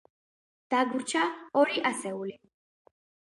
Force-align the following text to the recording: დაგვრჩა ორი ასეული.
დაგვრჩა 0.73 1.21
ორი 1.63 1.83
ასეული. 1.91 2.35